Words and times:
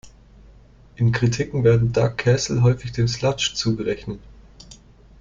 In 0.95 1.11
Kritiken 1.11 1.63
werden 1.63 1.93
Dark 1.93 2.17
Castle 2.17 2.63
häufig 2.63 2.91
dem 2.91 3.07
Sludge 3.07 3.51
zugerechnet. 3.53 4.19